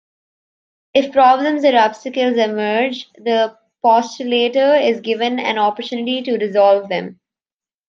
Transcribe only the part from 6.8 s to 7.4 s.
them.